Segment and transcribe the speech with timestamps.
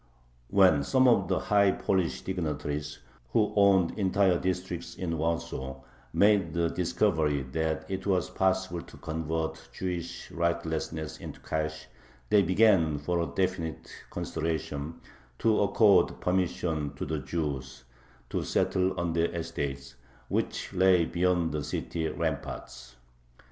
[0.47, 2.97] When some of the high Polish dignitaries,
[3.33, 5.75] who owned entire districts in Warsaw,
[6.11, 11.85] made the discovery that it was possible to convert Jewish rightlessness into cash,
[12.31, 14.99] they began, for a definite consideration,
[15.37, 17.83] to accord permission to the Jews
[18.31, 19.93] to settle on their estates,
[20.29, 22.95] which lay beyond the city ramparts.